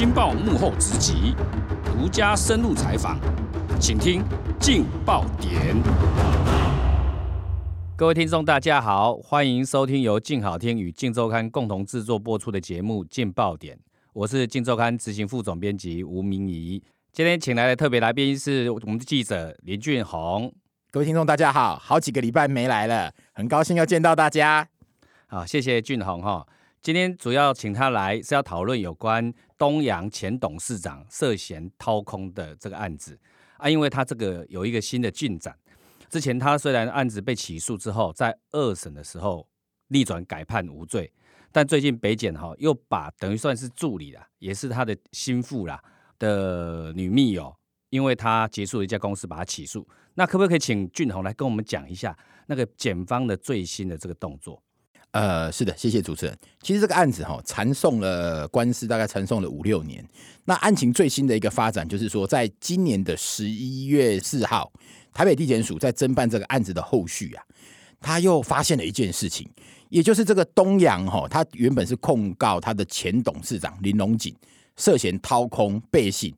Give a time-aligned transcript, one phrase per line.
[0.00, 1.34] 金报幕后直击，
[1.84, 3.18] 独家深入采访，
[3.78, 4.22] 请听
[4.58, 5.76] 劲爆点。
[7.98, 13.76] 各位听众，大家好，欢迎收听由劲好听与劲周刊共同制作播出的节目《劲爆点》，
[14.14, 16.82] 我是劲周刊执行副总编辑吴明仪。
[17.12, 20.50] 今天请来的特别来宾是我们的记者林俊宏。
[20.90, 24.66] 各位听众，大家好，好几个礼拜没来了，很高兴要见到大家。
[25.26, 26.46] 好，谢谢俊宏哈。
[26.82, 33.18] 今天主要请他来是要讨论有关东阳前董事长涉嫌掏空的这个案子
[33.58, 35.54] 啊，因为他这个有一个新的进展。
[36.08, 39.46] 之前他虽然案子被起诉之后，在二审的时候
[39.88, 41.12] 逆转改判无罪，
[41.52, 45.78] 但最近北检哈又把等于算是助理啦，也是他的心腹啦
[46.18, 47.54] 的女密友，
[47.90, 49.86] 因为他结束了一家公司，把他起诉。
[50.14, 52.16] 那可不可以请俊宏来跟我们讲一下
[52.46, 54.62] 那个检方的最新的这个动作？
[55.12, 56.38] 呃，是的，谢谢主持人。
[56.62, 60.04] 其实这个案子哈，缠讼了官司大概缠讼了五六年。
[60.44, 64.72] 那案情最新的一个发展，就是说，在今年的十一月四号，
[65.12, 67.42] 台北地检署在侦办这个案子的后续啊，
[68.00, 69.50] 他又发现了一件事情，
[69.88, 74.32] 也就是这个东阳哈，他原本是控告他的前董事长林龙锦
[74.76, 76.32] 涉嫌掏空背信，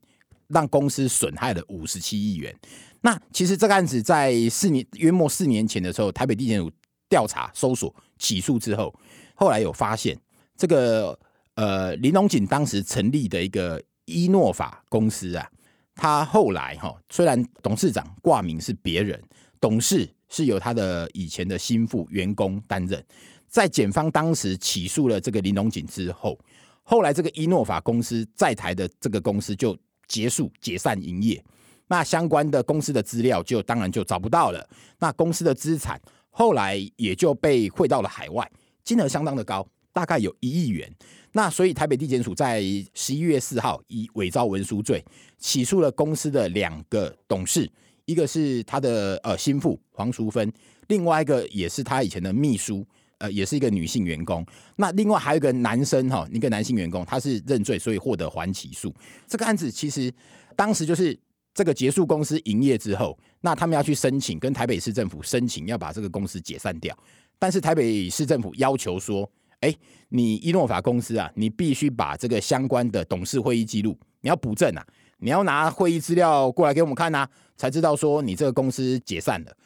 [0.48, 2.54] 让公司损害了五十七亿元。
[3.02, 6.72] 那其实这个案子在四年约莫四年前的时候，台北地检署。
[7.12, 8.90] 调查、搜索、起诉之后，
[9.34, 10.18] 后来有发现，
[10.56, 11.18] 这个
[11.56, 15.46] 呃林龙锦当时成立的一个伊诺法公司啊，
[15.94, 19.22] 他后来哈虽然董事长挂名是别人，
[19.60, 23.04] 董事是由他的以前的心腹员工担任。
[23.46, 26.38] 在检方当时起诉了这个林龙锦之后，
[26.82, 29.76] 后来这个伊诺法公司在台的这个公司就
[30.08, 31.44] 结束解散营业，
[31.88, 34.66] 那相关的公司的资料就当然就找不到了，
[34.98, 36.00] 那公司的资产。
[36.34, 38.50] 后来也就被汇到了海外，
[38.82, 40.90] 金额相当的高，大概有一亿元。
[41.32, 42.62] 那所以台北地检署在
[42.94, 45.04] 十一月四号以伪造文书罪
[45.38, 47.70] 起诉了公司的两个董事，
[48.06, 50.50] 一个是他的呃心腹黄淑芬，
[50.88, 52.84] 另外一个也是他以前的秘书，
[53.18, 54.44] 呃，也是一个女性员工。
[54.76, 58.92] 那另外还有一个男生哈，一个男性员工，他是认罪，所以获得缓起诉。
[59.28, 60.10] 这个案子其实
[60.56, 61.16] 当时就是。
[61.54, 66.96] 这个结束公司营业之后，那他们要去申请，跟台北市政府申请要把这个公司解散掉。
[67.38, 69.30] 但是台北市政府要求说
[69.60, 69.74] ：“哎，
[70.08, 74.86] 你伊诺法公司啊，你必须把这个相关的董事会议记录，你要补正啊，
[75.18, 79.56] 你要拿会议资料过来给我们看呐，才知道说你这个公司解散了。”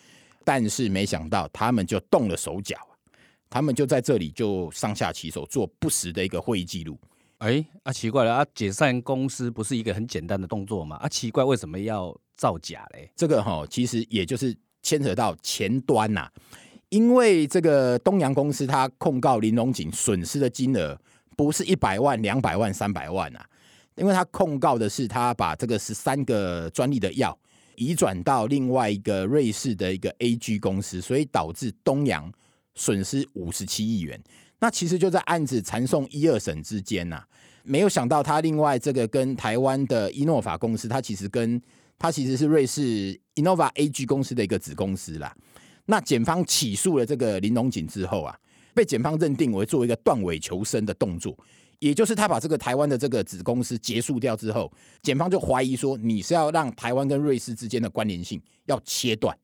[0.45, 2.77] 但是没想到他们就动了手脚
[3.51, 6.97] 他们就在这里就上下其手做不实的一个会议记录。
[7.39, 8.47] 哎，啊，奇怪了啊！
[8.55, 10.97] 解散公司不是一个很简单的动作吗？
[10.97, 13.11] 啊，奇怪，为什么要造假嘞？
[13.15, 16.31] 这个哈，其实也就是牵扯到前端呐。
[16.89, 20.99] 因为这个东阳公司，他控告林龙锦损失的金额
[21.37, 23.45] 不是一百万、两百万、三百万啊，
[23.97, 27.39] 因为他控告的是他把这个十三个专利的药
[27.75, 32.33] 移转到另外一个瑞士的一个 A G 公司，所以导致东阳
[32.75, 34.19] 损失五十七亿元。
[34.59, 37.23] 那其实就在案子传送一二审之间呐，
[37.63, 41.61] 没有想到他另外这个跟台湾的伊诺法公司，他其实跟
[41.99, 45.35] 他其实是瑞士 Innova AG 公司的一个子公司啦。
[45.85, 48.37] 那检方起诉了这个林龙锦之后啊，
[48.75, 51.37] 被检方认定为作为一个断尾求生的动作，
[51.79, 59.37] 也就是他把这个台湾的这个子公司结束掉之后，检方就怀疑说你是要让台湾跟瑞士之间的关联性要切断。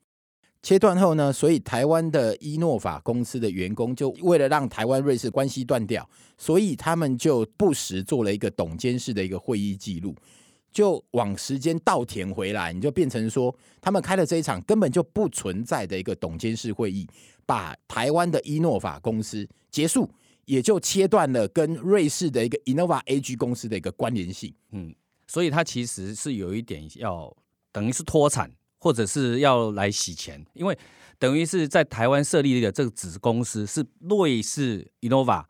[0.63, 6.09] 切断后呢，所以台湾的伊诺法公司的员工就为了让台湾瑞士关系断掉，
[6.39, 10.15] 所以他们就不时做了一个董监事的一个会议记录，
[10.71, 17.09] 就往时间倒填回来，你就变成说他们开了这一场根本就不存在的一个董监事会议，
[17.45, 20.09] 把台湾的伊诺法公司结束，
[20.45, 24.55] 也就切断了跟瑞士的一个 Innova AG 公司的一个关联性。
[24.71, 24.95] 嗯，
[25.27, 27.37] 所以它其实是有一点要
[27.73, 28.49] 等于是脱产。
[28.83, 30.77] 或者是要来洗钱，因为
[31.17, 35.45] 等于是在台湾设立的这个子公司是瑞士 Innova，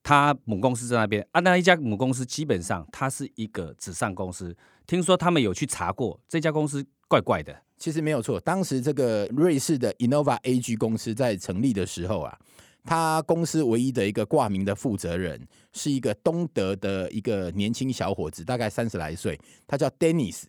[0.00, 4.56] 它母公司在那边啊，那一家母公司基本上它是一个纸上公司。
[4.86, 8.38] 听说他们有去查过这家公司怪怪的，其实没有错。
[8.38, 12.38] 当时这个瑞士的 Innova AG 公司在成立的时候啊，
[12.84, 19.36] 他公司唯一的一个挂名的负责人是一个东德的一个年轻小伙子，大概三十来岁，
[19.66, 20.44] 他叫 Dennis。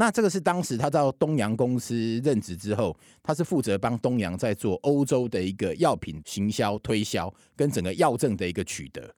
[0.00, 9.14] 那这个是当时他到东阳公司任职之后，他是负责帮东阳在做欧洲的一个药品行销推销跟整个药证的一个取得。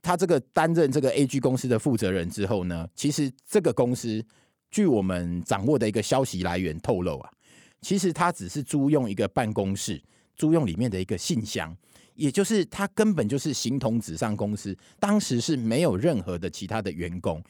[0.00, 4.24] 他这个担任这个 A G 公司的负责人之后呢，其实这个公司
[4.70, 7.28] 据我们掌握的一个消息来源透露啊，
[7.80, 10.00] 其实他只是租用一个办公室，
[10.36, 11.76] 租用里面的一个信箱，
[12.14, 17.42] 也就是他根本就是形同纸上公司，当时是没有任何的其他的员工，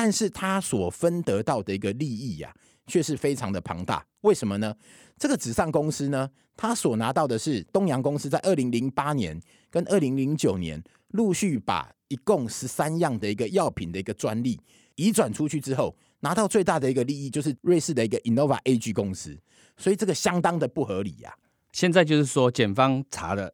[0.00, 2.54] 但是他所分得到的一个利益呀，
[2.86, 4.06] 却是非常的庞大。
[4.20, 4.72] 为什么呢？
[5.18, 14.60] 这个纸上公司呢，他所拿到的是东阳公司在二零零八年跟二零零九年陆续把一共十三样的一个药品的一个专利
[14.94, 19.36] 移转出去之后，拿到最大的一个利益就是瑞士的一个 Innova AG 公司，
[19.76, 21.34] 所以这个相当的不合理呀。
[21.72, 23.52] 现在就是说，检方查了，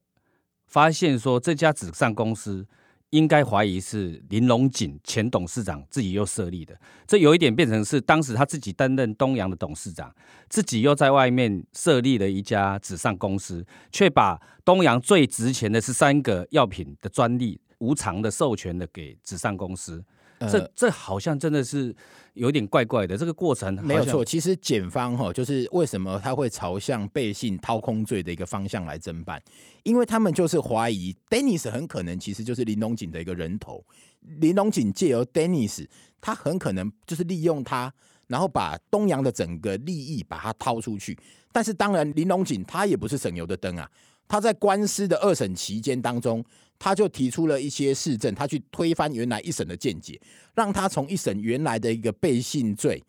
[0.67, 2.67] 发现说这家纸上公司
[3.15, 6.77] 应该怀疑是林龙锦前董事长自己又设立的，
[7.07, 10.13] 这有一点变成是当时他自己担任东阳的董事长，
[10.49, 20.05] 自己又在外面设立了一家纸上公司，却把东阳最值钱的是三个药品的专利无偿的授权的给纸上公司。
[20.51, 21.95] 这这好像真的是
[22.35, 24.25] 有点怪怪的，这个过程没有错。
[24.25, 29.43] 其实检方哈，就是为什么他会朝向背信掏空罪的一个方向来侦办，
[29.83, 33.85] 因为他们就是怀疑 Dennis 很可能其实就是林龙锦的一个人头。
[34.21, 35.87] 林龙锦借由 Dennis，
[36.21, 37.93] 他很可能就是利用他，
[38.29, 41.19] 然后把东阳的整个利益把它掏出去。
[41.53, 43.91] 但是当然，林龙锦他也不是省油的灯啊，
[44.27, 46.45] 他在官司的二审期间当中。
[46.79, 50.21] 他就提出了一些事证，他去推翻原来一审的见解，
[50.55, 53.03] 让他从一审原来的一个背信罪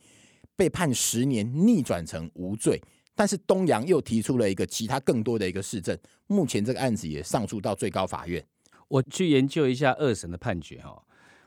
[0.56, 2.81] 被判十年，逆转成无罪。
[3.17, 5.97] 但是东阳又提出了一个其他更多的一个事证，
[6.27, 8.45] 目前这个案子也上诉到最高法院。
[8.88, 11.01] 我去研究一下二审的判决哈，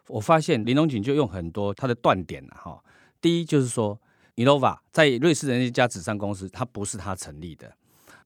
[0.09, 2.83] 我发现林龙锦就用很多他的断点了哈。
[3.21, 4.01] 第一就是说
[4.37, 7.73] ，Innova 在瑞士的那家纸上公司，它不是他成立的。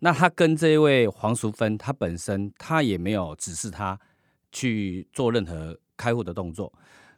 [0.04, 3.96] 那他跟这位黄淑芬，他本身他也没有指示他
[4.50, 6.72] 去做任何开户的动作。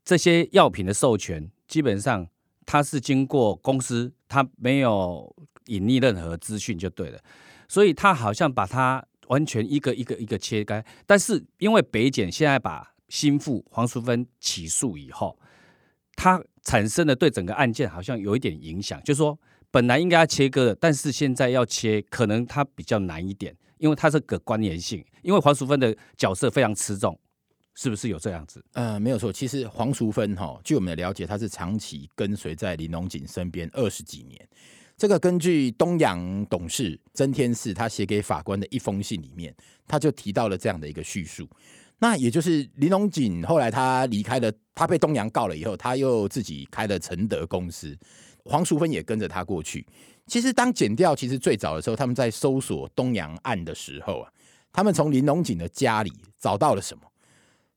[0.05, 2.29] 这些药品的授权，基本上
[2.67, 5.35] 他是经过公司，他没有
[5.69, 7.19] 隐匿任何资讯就对了。
[7.67, 10.85] 所以他好像把它完全一个一个一个切开。
[11.07, 15.39] 但是因为北检现在把心腹黄淑芬起诉以后，
[16.17, 19.39] 他产生的对整个案件好像有一点影响，就是说。
[19.75, 25.05] 本来应该要切割的，但是现在要切，可能它比较难一点，因为它是个关联性。
[25.21, 27.19] 因为黄淑芬的角色非常吃重，
[27.75, 28.65] 是不是有这样子？
[28.75, 29.33] 呃，没有错。
[29.33, 34.49] 其实黄淑芬哈，据我们的了解，她是长期跟随在林龙锦身边二十几年。
[34.97, 39.53] 这个根据东阳董事曾天士他写给法官的一封信里面，
[39.89, 41.49] 他就提到了这样的一个叙述。
[41.99, 47.99] 那也就是林龙锦后来他离开了，他被东阳告了以后，他又自己开了承德公司。
[48.45, 49.87] 黄淑芬也跟着他过去。
[50.27, 54.33] 其实，当剪掉，其实最早的时候，他们在搜索东阳案的时候啊，
[54.73, 57.03] 他们从林龙锦的家里找到了什么？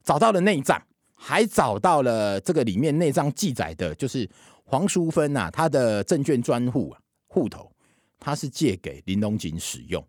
[0.03, 0.81] 找到了内脏，
[1.13, 4.29] 还找到了这个里面内脏记载的，就是
[4.63, 7.69] 黄淑芬呐，他的证券专户啊，户头，
[8.17, 10.01] 他是借给林龙锦使用。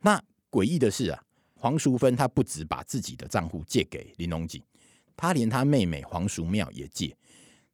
[0.00, 1.20] 那诡异的是啊，
[1.56, 4.62] 黄淑芬他不止把自己的账户借给林龙锦，
[5.16, 7.16] 他连他妹妹黄淑妙也借。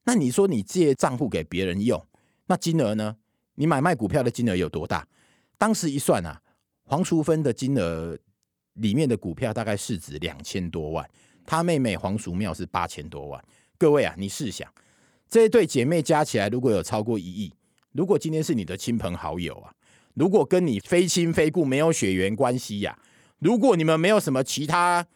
[0.05, 2.03] 那你说你借账户给别人用，
[2.50, 3.17] 那金额呢？
[3.55, 5.06] 你买卖股票的金额有多大？
[5.56, 6.43] 当时一算啊，
[6.82, 8.19] 黄淑芬的金额
[8.75, 11.08] 里面的股票大概市值两千多万，
[11.47, 13.41] 她妹妹黄淑妙是八千多万。
[13.79, 14.69] 各位啊，你试想，
[15.29, 17.55] 这一对姐妹加起来如果有超过一亿，
[17.93, 19.73] 如果今天是你的亲朋好友啊，
[20.14, 22.99] 如果跟你非亲非故，没有血缘关系呀，
[23.38, 25.06] 如果你们没有什么其他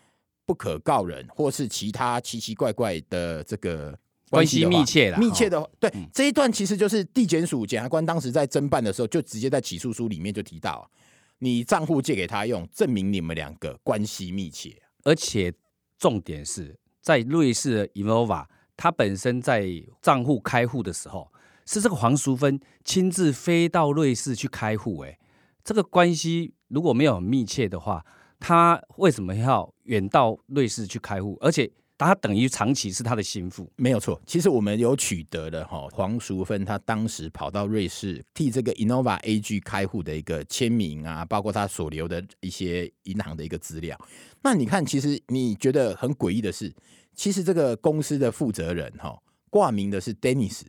[0.46, 3.98] 不可告人，或是其他奇奇怪怪的这个。
[4.34, 10.90] 关系密切了，密切的对这一段其实就是地检署检察官当时在侦办的时候，就直接在起诉书里面就提到，
[11.38, 14.74] 你账户借给他用，证明你们两个关系密切。
[15.04, 15.52] 而且
[15.98, 19.68] 重点是在瑞士的 Innova，他本身在
[20.02, 21.30] 账户开户的时候，
[21.64, 25.00] 是这个黄淑芬亲自飞到瑞士去开户。
[25.00, 25.18] 哎，
[25.62, 28.04] 这个关系如果没有很密切的话，
[28.40, 31.38] 他为什么要远到瑞士去开户？
[31.40, 31.70] 而且。
[31.96, 34.20] 他等于长期是他的心腹，没有错。
[34.26, 43.98] 其实我们有取得了哈，黄淑芬他当时跑到瑞士替这个 Innova AG 开户的一个签名啊，包括他所留的一些银行的一个资料。
[44.42, 46.74] 那你看，其实你觉得很诡异的是，
[47.14, 49.16] 其实这个公司的负责人哈，
[49.48, 50.62] 挂名的是 Dennis，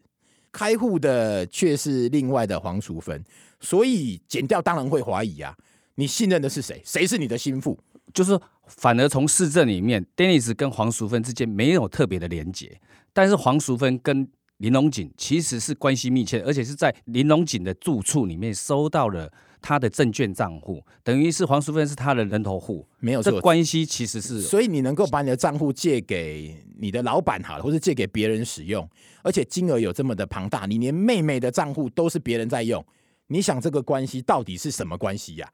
[0.51, 3.24] 开户的却是另外的黄淑芬，
[3.60, 5.58] 所以剪掉当然会怀疑啊，
[5.96, 6.82] 你信任的是谁？
[6.86, 7.79] 谁是你的心腹？
[8.15, 12.79] 就是反而从市政里面，Dennis 跟黄淑芬之间没有特别的连结，
[13.13, 19.29] 但是黄淑芬跟林龙锦其实是关系密切，而且是在林龙锦的住处里面收到了
[19.62, 24.41] 他的证券账户，等于是黄淑芬是他的人头户，没有这关系其实是。
[24.41, 28.89] 所以你能够把你的账户借给你的老板好了，或者借给别人使用，
[29.24, 32.84] 而且金额有这么的庞大，你连妹妹的账户都是别人在用，
[33.27, 35.51] 你想这个关系到底是什么关系呀？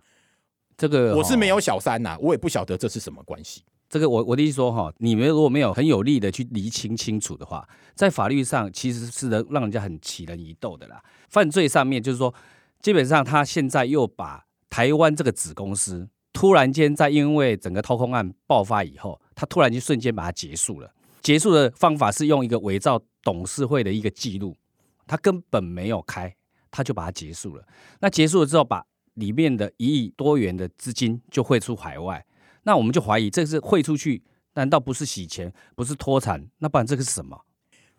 [0.78, 1.60] 这个我是没有。
[1.60, 3.62] 小三呐、我也不晓得这是什么关系。
[3.88, 11.04] 这个我我的意思说哈，你们如果没有很有力的去厘清清楚的话，在法律上其实是能让人家很起人疑窦的啦。
[11.30, 12.34] 犯罪上面就是说，
[12.80, 20.92] 基本上他现在又把台湾这个子公司突然间在因为整个掏空案爆发以后，他突然间瞬间把它结束了。
[21.22, 24.58] 结束的方法是用一个伪造董事会的一个记录，
[25.06, 26.34] 他根本没有开，
[26.72, 27.64] 他就把它结束了。
[28.00, 28.84] 那结束了之后，把
[29.16, 32.26] 里面的一亿多元的资金就汇出海外。
[32.64, 36.48] 那我们就怀疑这是汇出去，难道不是洗钱，不是脱产？
[36.60, 37.40] 那不然这个是什么？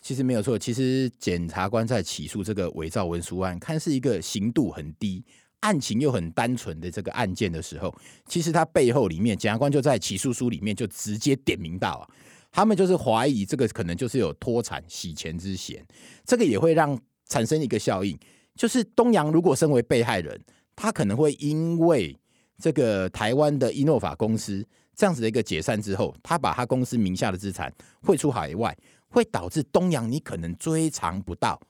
[0.01, 5.25] 其实没有错，其实检察官在起诉这个伪造文书案，看似一个刑度很低、
[5.61, 7.95] 案情又很单纯的这个案件的时候，
[8.27, 12.09] 其实他背后里面，检察官就在起诉书里面就直接点名到啊，
[12.51, 15.85] 他们就是怀疑这个可能就是有脱产、洗钱之嫌，
[16.25, 18.19] 这个也会让产生一个效应，
[18.57, 20.41] 就是东阳如果身为被害人，
[20.75, 22.17] 他可能会因为
[22.59, 28.77] 这个台湾的伊诺法公司这样子的一个解散之后，他把他公司名下的资产汇出海外，
[29.09, 31.61] 会导致东洋你可能追偿不到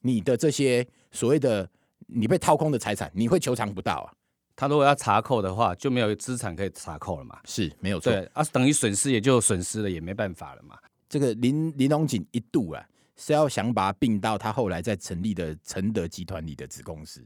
[0.00, 1.68] 你的这些所谓的
[2.06, 4.12] 你被掏空的财产，你会求偿不到啊，
[4.54, 7.38] 他如果要查扣的话，就没有资产可以查扣了嘛？
[7.44, 8.12] 是没有错。
[8.12, 10.76] 对啊，等于损失也就损失了，也没办法了嘛。
[11.08, 12.84] 这个林林龙锦一度啊
[13.16, 17.24] 是要想把它并到他后来在成立的承德集团里的子公司，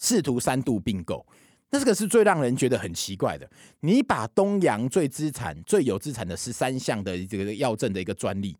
[0.00, 1.24] 试图三度并购。
[1.70, 3.48] 那这个是最让人觉得很奇怪的。
[3.78, 8.56] 你把东洋最资产、最有资产的十三项的这个药证的一个专利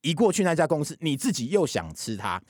[0.00, 2.42] 移过去那家公司，你自己又想吃它。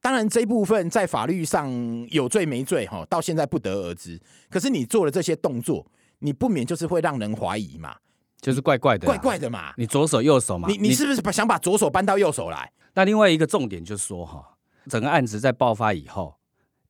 [0.00, 1.68] 当然，这一部分在法律上
[2.10, 4.20] 有罪没罪哈，到现在不得而知。
[4.48, 5.84] 可是你做了这些动作，
[6.20, 7.96] 你不免就是会让人怀疑嘛，
[8.40, 9.18] 就是怪怪的、怪。
[9.18, 9.72] 怪的嘛。
[9.76, 10.68] 你左手右手嘛？
[10.68, 12.70] 你你是不是把想把左手搬到右手来？
[12.94, 14.56] 那另外一个重点就是说哈，
[14.88, 16.36] 整个案子在爆发以后，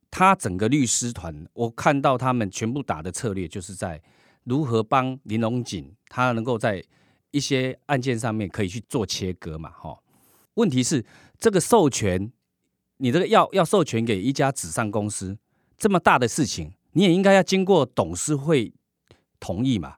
[0.09, 4.01] 他整个律师团，我看到他们全部打的策略，就是在
[4.45, 6.83] 如何帮林龙锦，他能够在
[7.31, 9.97] 一些案件上面可以去做切割嘛，哈。
[10.55, 11.05] 问题是
[11.37, 12.31] 这个授权，
[12.97, 15.37] 你这个要要授权给一家纸上公司
[15.77, 18.73] 这么大的事情，你也应该要经过董事会
[19.39, 19.95] 同意嘛。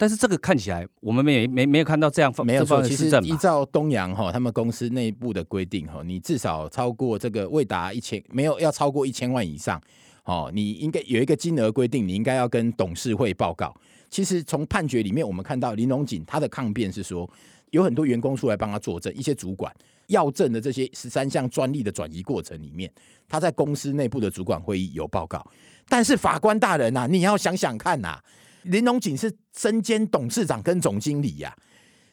[0.00, 3.20] 但是这个看起来，我们没没没有看到这样没有错，这方面其实。
[3.20, 9.78] 依照东阳哈他们公司内部的规定哈，你至少超过这个未达一千，没有要超过一千万以上
[10.24, 13.76] 哦，你应该有一个金额规定，你应该要跟董事会报告。
[14.08, 17.30] 其实从判决里面，我们看到林龙锦他的抗辩是说，
[17.72, 19.70] 有很多员工出来帮他作证，一些主管
[20.06, 22.90] 要证的这些十三项专利的转移过程里面，
[23.28, 25.46] 他在公司内部的主管会议有报告。
[25.90, 28.18] 但是法官大人呐、你要想想看呐、
[28.62, 31.56] 林龙锦是身兼董事长跟总经理呀、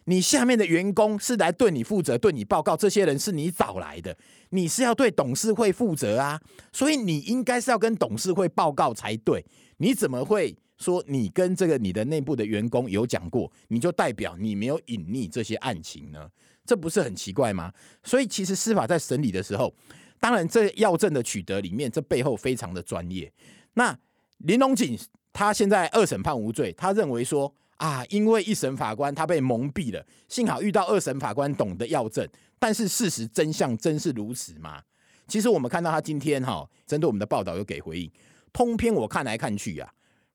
[0.06, 4.18] 你下面的员工是来对你负责、对你报告，这些人是你找来的，
[4.52, 9.46] 你是要对董事会负责啊，所以你应该是要跟董事会报告才对。
[9.78, 16.30] 你怎么会说你跟这个你的内部的员工有讲过，你就代表你没有隐匿这些案情呢？
[16.66, 17.74] 这不是很奇怪吗？
[18.04, 19.74] 所以其实司法在审理的时候，
[20.20, 23.32] 当然这要证的取得里面，这背后非常的专业。
[23.74, 23.98] 那
[24.40, 24.98] 林龙锦
[25.38, 32.28] 他现在二审判无罪，他认为说啊，因为一审法官他被蒙蔽了，幸好遇到二审法官懂得要证，
[32.58, 34.82] 但是事实真相真是如此吗？
[35.28, 38.12] 其实我们看到他今天哈，针对我们的报道有给回应，
[38.52, 39.88] 通篇我看来看去啊，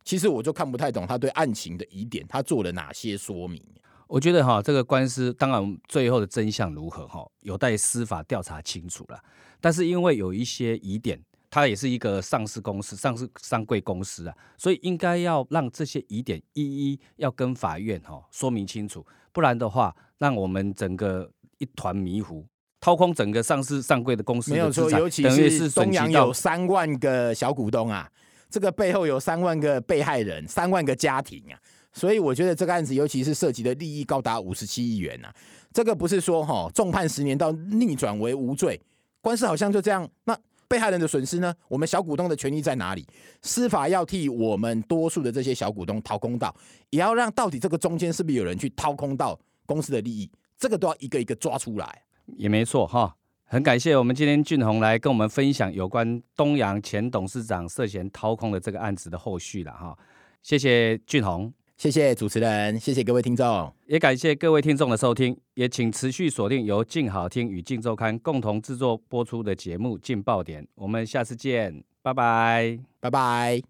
[0.05, 3.61] 其实我就看不太懂他对案情的疑点，他做了哪些说明？
[4.07, 9.21] 我觉得哈，这个官司当然最后的真相如何哈，有待司法调查清楚了。
[9.61, 11.21] 但是因为有一些疑点，
[11.53, 22.43] 它也是一个上市公司、上市上柜公司啊，所以应该要让这些疑点一一要跟法院哈说明清楚，不然的话，让我们整个一团迷糊，
[22.81, 28.11] 掏空整个上市上柜的公司没有错，尤其是东阳有三万个小股东啊，
[28.49, 31.61] 这个背后有三万个被害人，三万个家庭啊，
[31.93, 35.31] 所以我觉得这个案子，尤其是涉及的利益高达五十七亿元啊，
[35.71, 38.81] 这个不是说哈重判十年到逆转为无罪，
[39.21, 40.35] 官司好像就这样，那
[40.73, 41.55] 被害人的损失呢？
[41.69, 43.07] 我们小股东的权益在哪里？
[43.43, 46.57] 司法要替我们多数的这些小股东掏公道，
[46.89, 52.03] 也要让到底这个中间是不是有人去掏空到公司的利益，这个都要一个一个抓出来。
[52.39, 53.15] 也没错哈。
[53.45, 59.95] 很感谢我们今天俊宏来跟我们分享有关东阳前董事长涉嫌掏空的这个案子的后续了哈。
[60.41, 61.53] 谢谢俊宏。
[61.83, 63.75] 谢谢主持人，谢谢各位听众。
[63.87, 72.79] 也感谢各位听众的收听，也请持续锁定由静好听与静周刊共同制作播出的节目《劲爆点》，我们下次见，拜拜。
[73.01, 73.61] 拜拜。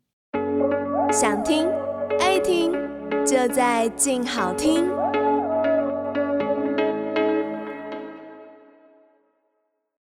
[1.11, 1.67] 想听
[2.21, 2.73] 爱听，
[3.25, 5.02] 就在静好听。